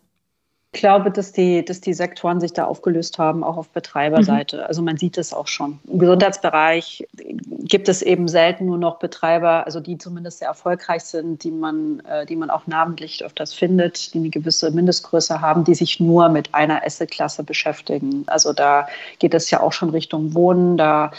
[0.74, 4.56] Ich glaube, dass die, dass die Sektoren sich da aufgelöst haben, auch auf Betreiberseite.
[4.56, 4.62] Mhm.
[4.64, 5.78] Also man sieht es auch schon.
[5.86, 7.06] Im Gesundheitsbereich
[7.60, 12.00] gibt es eben selten nur noch Betreiber, also die zumindest sehr erfolgreich sind, die man,
[12.00, 16.28] äh, die man auch namentlich öfters findet, die eine gewisse Mindestgröße haben, die sich nur
[16.28, 18.24] mit einer Assetklasse beschäftigen.
[18.26, 18.88] Also da
[19.20, 20.76] geht es ja auch schon Richtung Wohnen.
[20.76, 21.12] Da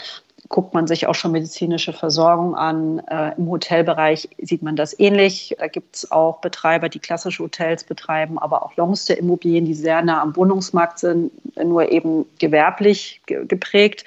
[0.48, 3.00] guckt man sich auch schon medizinische Versorgung an.
[3.00, 5.56] Äh, Im Hotelbereich sieht man das ähnlich.
[5.58, 10.22] Da gibt es auch Betreiber, die klassische Hotels betreiben, aber auch Longstay-Immobilien, die sehr nah
[10.22, 14.04] am Wohnungsmarkt sind, nur eben gewerblich ge geprägt.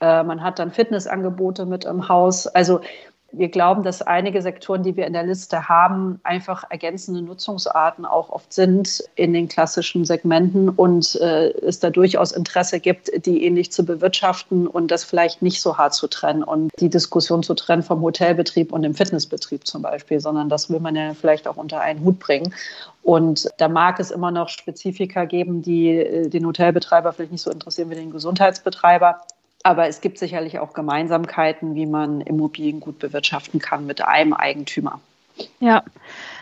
[0.00, 2.46] Äh, man hat dann Fitnessangebote mit im Haus.
[2.46, 2.80] Also
[3.30, 8.30] wir glauben, dass einige Sektoren, die wir in der Liste haben, einfach ergänzende Nutzungsarten auch
[8.30, 13.70] oft sind in den klassischen Segmenten und äh, es da durchaus Interesse gibt, die ähnlich
[13.70, 17.82] zu bewirtschaften und das vielleicht nicht so hart zu trennen und die Diskussion zu trennen
[17.82, 21.80] vom Hotelbetrieb und dem Fitnessbetrieb zum Beispiel, sondern das will man ja vielleicht auch unter
[21.80, 22.54] einen Hut bringen.
[23.02, 27.50] Und da mag es immer noch Spezifika geben, die äh, den Hotelbetreiber vielleicht nicht so
[27.50, 29.20] interessieren wie den Gesundheitsbetreiber.
[29.62, 35.00] Aber es gibt sicherlich auch Gemeinsamkeiten, wie man Immobilien gut bewirtschaften kann mit einem Eigentümer.
[35.60, 35.84] Ja,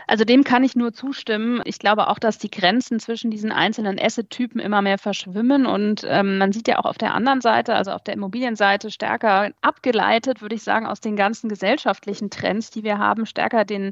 [0.07, 1.61] also dem kann ich nur zustimmen.
[1.65, 6.37] Ich glaube auch, dass die Grenzen zwischen diesen einzelnen Asset-Typen immer mehr verschwimmen und ähm,
[6.37, 10.55] man sieht ja auch auf der anderen Seite, also auf der Immobilienseite, stärker abgeleitet, würde
[10.55, 13.91] ich sagen, aus den ganzen gesellschaftlichen Trends, die wir haben, stärker den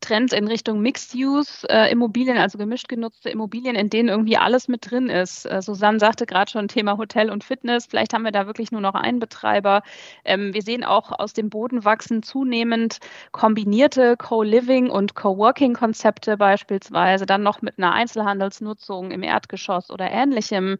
[0.00, 5.08] Trends in Richtung Mixed-Use-Immobilien, äh, also gemischt genutzte Immobilien, in denen irgendwie alles mit drin
[5.08, 5.44] ist.
[5.46, 7.86] Äh, Susanne sagte gerade schon Thema Hotel und Fitness.
[7.86, 9.82] Vielleicht haben wir da wirklich nur noch einen Betreiber.
[10.24, 12.98] Ähm, wir sehen auch aus dem Boden wachsen zunehmend
[13.32, 20.78] kombinierte Co-Living und Co-Working-Konzepte beispielsweise, dann noch mit einer Einzelhandelsnutzung im Erdgeschoss oder ähnlichem.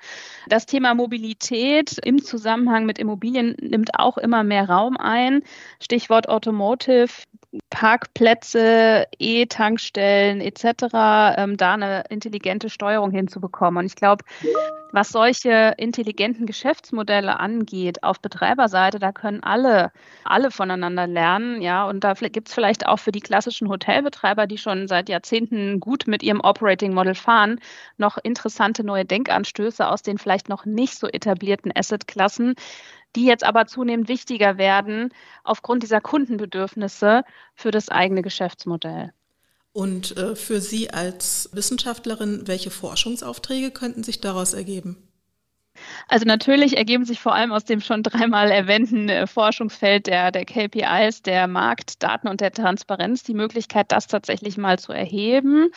[0.48, 5.42] Das Thema Mobilität im Zusammenhang mit Immobilien nimmt auch immer mehr Raum ein.
[5.80, 7.10] Stichwort Automotive.
[7.68, 10.64] Parkplätze, E-Tankstellen etc.,
[11.36, 13.80] ähm, da eine intelligente Steuerung hinzubekommen.
[13.80, 14.24] Und ich glaube,
[14.92, 19.92] was solche intelligenten Geschäftsmodelle angeht auf Betreiberseite, da können alle,
[20.24, 21.62] alle voneinander lernen.
[21.62, 25.80] Ja, und da gibt es vielleicht auch für die klassischen Hotelbetreiber, die schon seit Jahrzehnten
[25.80, 27.60] gut mit ihrem Operating Model fahren,
[27.98, 32.54] noch interessante neue Denkanstöße aus den vielleicht noch nicht so etablierten Assetklassen,
[33.16, 35.12] die jetzt aber zunehmend wichtiger werden
[35.44, 39.12] aufgrund dieser Kundenbedürfnisse für das eigene Geschäftsmodell.
[39.72, 44.96] Und äh, für Sie als Wissenschaftlerin, welche Forschungsaufträge könnten sich daraus ergeben?
[46.08, 50.44] Also natürlich ergeben sich vor allem aus dem schon dreimal erwähnten äh, Forschungsfeld der, der
[50.44, 55.70] KPIs, der Marktdaten und der Transparenz die Möglichkeit, das tatsächlich mal zu erheben.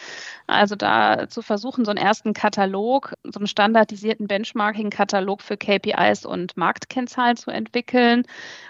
[0.48, 6.58] Also da zu versuchen, so einen ersten Katalog, so einen standardisierten Benchmarking-Katalog für KPIs und
[6.58, 8.24] Marktkennzahlen zu entwickeln.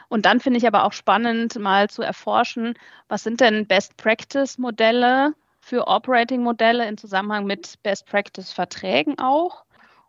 [0.09, 2.75] Und dann finde ich aber auch spannend, mal zu erforschen,
[3.07, 9.63] was sind denn Best-Practice-Modelle für Operating-Modelle in Zusammenhang mit Best-Practice-Verträgen auch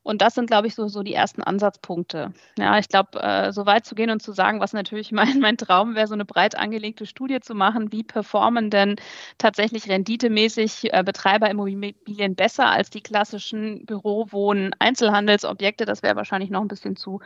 [0.05, 2.35] und das sind, glaube ich, so, so die ersten Ansatzpunkte.
[2.59, 5.57] Ja, ich glaube, äh, so weit zu gehen und zu sagen, was natürlich mein, mein
[5.57, 8.97] Traum wäre, so eine breit angelegte Studie zu machen, wie performen denn
[9.38, 15.87] tatsächlich renditemäßig äh, Betreiberimmobilien besser als die klassischen Bürowohnen, Einzelhandelsobjekte.
[15.87, 17.21] Das wäre wahrscheinlich noch ein bisschen zu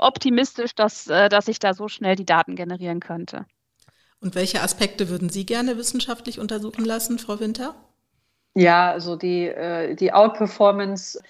[0.00, 3.46] optimistisch, dass, äh, dass ich da so schnell die Daten generieren könnte.
[4.20, 7.76] Und welche Aspekte würden Sie gerne wissenschaftlich untersuchen lassen, Frau Winter?
[8.54, 11.20] Ja, also die, äh, die Outperformance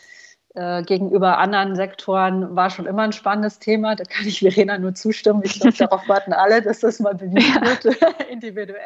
[0.54, 3.96] äh, gegenüber anderen Sektoren war schon immer ein spannendes Thema.
[3.96, 5.42] Da kann ich Verena nur zustimmen.
[5.44, 7.96] Ich glaube, darauf warten alle, dass das mal bewiesen wird.
[8.30, 8.78] Individuell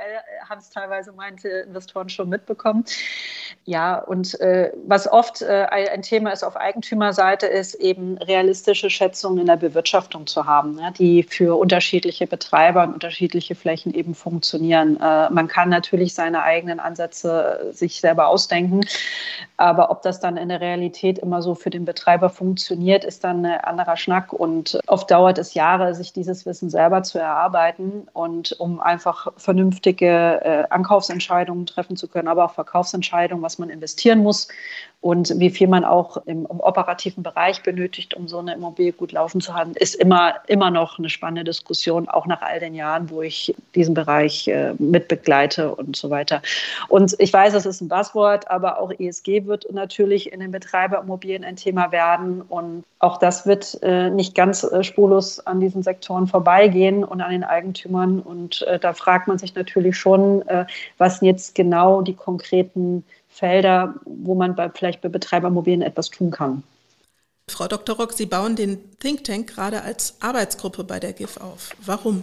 [0.48, 2.84] haben es teilweise manche Investoren schon mitbekommen.
[3.64, 9.40] Ja, und äh, was oft äh, ein Thema ist auf Eigentümerseite, ist eben realistische Schätzungen
[9.40, 14.96] in der Bewirtschaftung zu haben, ne, die für unterschiedliche Betreiber und unterschiedliche Flächen eben funktionieren.
[14.96, 18.80] Äh, man kann natürlich seine eigenen Ansätze sich selber ausdenken,
[19.58, 23.44] aber ob das dann in der Realität immer so für den Betreiber funktioniert, ist dann
[23.44, 24.32] ein anderer Schnack.
[24.32, 30.40] Und oft dauert es Jahre, sich dieses Wissen selber zu erarbeiten und um einfach vernünftige
[30.42, 34.48] äh, Ankaufsentscheidungen treffen zu können, aber auch Verkaufsentscheidungen, was man investieren muss
[35.00, 39.12] und wie viel man auch im, im, operativen Bereich benötigt, um so eine Immobilie gut
[39.12, 43.08] laufen zu haben, ist immer, immer noch eine spannende Diskussion, auch nach all den Jahren,
[43.08, 46.42] wo ich diesen Bereich äh, mitbegleite und so weiter.
[46.88, 51.44] Und ich weiß, es ist ein Buzzword, aber auch ESG wird natürlich in den Betreiberimmobilien
[51.44, 56.26] ein Thema werden und auch das wird äh, nicht ganz äh, spurlos an diesen Sektoren
[56.26, 58.18] vorbeigehen und an den Eigentümern.
[58.20, 60.66] Und äh, da fragt man sich natürlich schon, äh,
[60.98, 63.04] was jetzt genau die konkreten
[63.38, 66.64] Felder, wo man bei, vielleicht bei Betreibermobilien etwas tun kann.
[67.48, 67.96] Frau Dr.
[67.96, 71.70] Rock, Sie bauen den Think Tank gerade als Arbeitsgruppe bei der GIF auf.
[71.84, 72.22] Warum?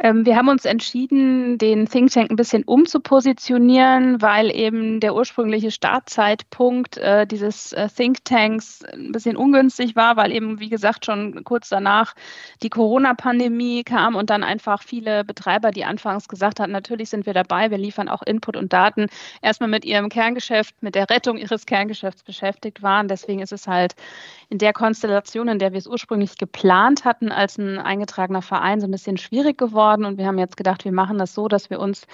[0.00, 5.72] Ähm, wir haben uns entschieden, den Think Tank ein bisschen umzupositionieren, weil eben der ursprüngliche
[5.72, 11.42] Startzeitpunkt äh, dieses äh, Think Tanks ein bisschen ungünstig war, weil eben, wie gesagt, schon
[11.42, 12.14] kurz danach
[12.62, 17.34] die Corona-Pandemie kam und dann einfach viele Betreiber, die anfangs gesagt hatten, natürlich sind wir
[17.34, 19.06] dabei, wir liefern auch Input und Daten,
[19.42, 23.08] erstmal mit ihrem Kerngeschäft, mit der Rettung ihres Kerngeschäfts beschäftigt waren.
[23.08, 23.96] Deswegen ist es halt
[24.48, 28.86] in der Konstellation, in der wir es ursprünglich geplant hatten, als ein eingetragener Verein so
[28.86, 31.70] ein bisschen schwierig geworden geworden und wir haben jetzt gedacht, wir machen das so, dass
[31.70, 32.06] wir uns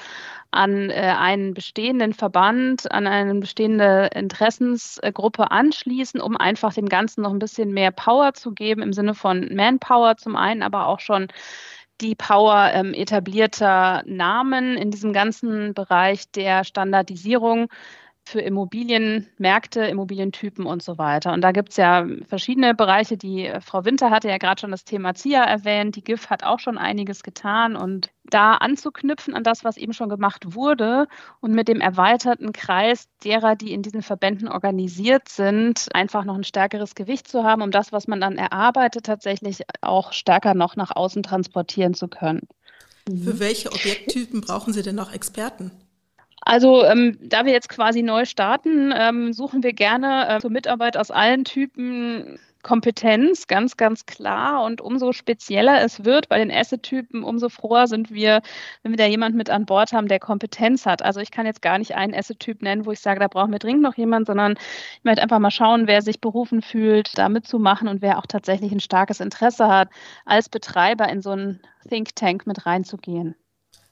[0.50, 7.32] an äh, einen bestehenden Verband, an eine bestehende Interessensgruppe anschließen, um einfach dem Ganzen noch
[7.32, 11.28] ein bisschen mehr Power zu geben, im Sinne von Manpower zum einen, aber auch schon
[12.00, 17.68] die Power ähm, etablierter Namen in diesem ganzen Bereich der Standardisierung
[18.26, 21.32] für Immobilienmärkte, Immobilientypen und so weiter.
[21.32, 24.70] Und da gibt es ja verschiedene Bereiche, die äh, Frau Winter hatte ja gerade schon
[24.70, 25.96] das Thema ZIA erwähnt.
[25.96, 30.08] Die GIF hat auch schon einiges getan und da anzuknüpfen an das, was eben schon
[30.08, 31.06] gemacht wurde
[31.40, 36.44] und mit dem erweiterten Kreis derer, die in diesen Verbänden organisiert sind, einfach noch ein
[36.44, 40.96] stärkeres Gewicht zu haben, um das, was man dann erarbeitet, tatsächlich auch stärker noch nach
[40.96, 42.48] außen transportieren zu können.
[43.06, 45.70] Für welche Objekttypen brauchen Sie denn noch Experten?
[46.44, 50.96] Also ähm, da wir jetzt quasi neu starten, ähm, suchen wir gerne äh, zur Mitarbeit
[50.96, 54.64] aus allen Typen Kompetenz, ganz, ganz klar.
[54.64, 58.42] Und umso spezieller es wird bei den Asset-Typen, umso froher sind wir,
[58.82, 61.02] wenn wir da jemanden mit an Bord haben, der Kompetenz hat.
[61.02, 63.60] Also ich kann jetzt gar nicht einen Asset-Typ nennen, wo ich sage, da brauchen wir
[63.60, 64.54] dringend noch jemand, sondern
[64.98, 68.72] ich möchte einfach mal schauen, wer sich berufen fühlt, da mitzumachen und wer auch tatsächlich
[68.72, 69.90] ein starkes Interesse hat,
[70.24, 73.36] als Betreiber in so einen Think Tank mit reinzugehen.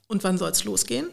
[0.09, 1.09] Und wann soll es losgehen?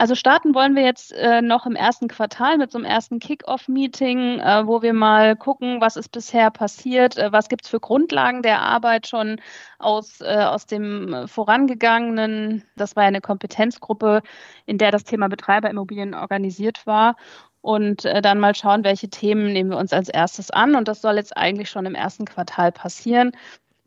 [0.00, 4.40] Also starten wollen wir jetzt äh, noch im ersten Quartal mit so einem ersten Kick-Off-Meeting,
[4.40, 8.40] äh, wo wir mal gucken, was ist bisher passiert, äh, was gibt es für Grundlagen
[8.40, 9.42] der Arbeit schon
[9.78, 14.22] aus, äh, aus dem vorangegangenen, das war eine Kompetenzgruppe,
[14.64, 17.16] in der das Thema Betreiberimmobilien organisiert war
[17.60, 20.76] und äh, dann mal schauen, welche Themen nehmen wir uns als erstes an.
[20.76, 23.32] Und das soll jetzt eigentlich schon im ersten Quartal passieren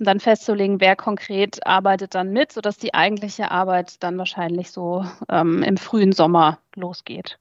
[0.03, 5.05] und dann festzulegen, wer konkret arbeitet dann mit, sodass die eigentliche Arbeit dann wahrscheinlich so
[5.29, 7.39] ähm, im frühen Sommer losgeht.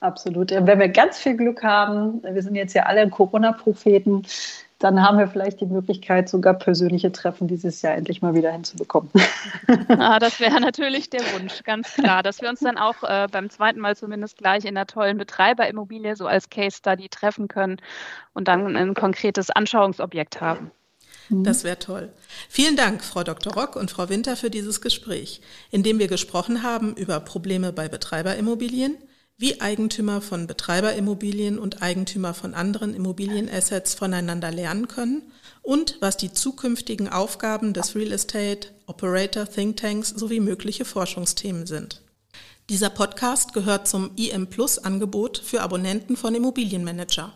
[0.00, 0.52] Absolut.
[0.52, 4.22] Wenn wir ganz viel Glück haben, wir sind jetzt ja alle Corona-Propheten,
[4.78, 9.10] dann haben wir vielleicht die Möglichkeit, sogar persönliche Treffen dieses Jahr endlich mal wieder hinzubekommen.
[9.88, 13.50] Ah, das wäre natürlich der Wunsch, ganz klar, dass wir uns dann auch äh, beim
[13.50, 17.76] zweiten Mal zumindest gleich in einer tollen Betreiberimmobilie so als Case Study treffen können
[18.32, 20.70] und dann ein konkretes Anschauungsobjekt haben.
[21.28, 21.44] Mhm.
[21.44, 22.10] Das wäre toll.
[22.48, 23.54] Vielen Dank, Frau Dr.
[23.54, 27.88] Rock und Frau Winter, für dieses Gespräch, in dem wir gesprochen haben über Probleme bei
[27.88, 28.96] Betreiberimmobilien,
[29.38, 35.22] wie Eigentümer von Betreiberimmobilien und Eigentümer von anderen Immobilienassets voneinander lernen können
[35.62, 42.02] und was die zukünftigen Aufgaben des Real Estate Operator Think Tanks sowie mögliche Forschungsthemen sind.
[42.70, 47.32] Dieser Podcast gehört zum IM Plus Angebot für Abonnenten von Immobilienmanager.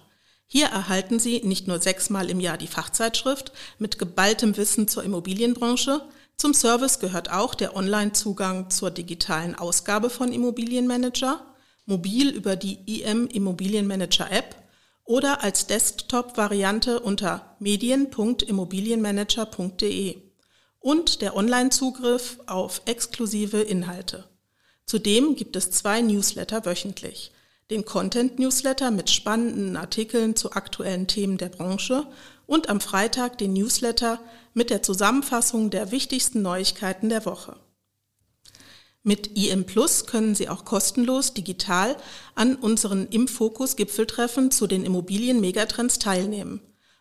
[0.52, 6.02] Hier erhalten Sie nicht nur sechsmal im Jahr die Fachzeitschrift mit geballtem Wissen zur Immobilienbranche,
[6.36, 11.46] zum Service gehört auch der Online-Zugang zur digitalen Ausgabe von Immobilienmanager,
[11.86, 14.56] mobil über die IM Immobilienmanager App
[15.04, 20.16] oder als Desktop-Variante unter medien.immobilienmanager.de
[20.80, 24.28] und der Online-Zugriff auf exklusive Inhalte.
[24.84, 27.30] Zudem gibt es zwei Newsletter wöchentlich
[27.70, 32.06] den Content-Newsletter mit spannenden Artikeln zu aktuellen Themen der Branche
[32.46, 34.20] und am Freitag den Newsletter
[34.54, 37.56] mit der Zusammenfassung der wichtigsten Neuigkeiten der Woche.
[39.02, 41.96] Mit IM Plus können Sie auch kostenlos digital
[42.34, 46.60] an unseren Imfokus Gipfeltreffen zu den Immobilien-Megatrends teilnehmen.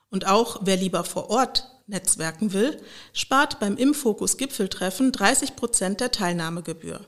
[0.09, 6.11] Und auch wer lieber vor Ort netzwerken will, spart beim Imfokus Gipfeltreffen 30 Prozent der
[6.11, 7.05] Teilnahmegebühr.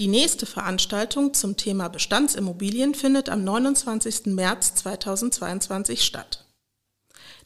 [0.00, 4.26] Die nächste Veranstaltung zum Thema Bestandsimmobilien findet am 29.
[4.26, 6.44] März 2022 statt.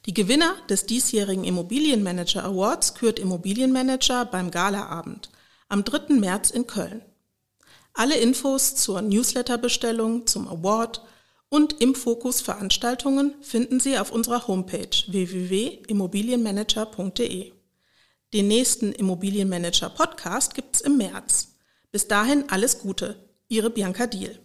[0.07, 5.29] Die Gewinner des diesjährigen Immobilienmanager Awards kürt Immobilienmanager beim Galaabend
[5.67, 6.15] am 3.
[6.15, 7.03] März in Köln.
[7.93, 11.03] Alle Infos zur Newsletterbestellung, zum Award
[11.49, 17.51] und im Fokus Veranstaltungen finden Sie auf unserer Homepage www.immobilienmanager.de.
[18.33, 21.58] Den nächsten Immobilienmanager Podcast gibt's im März.
[21.91, 23.15] Bis dahin alles Gute,
[23.47, 24.37] Ihre Bianca Diel.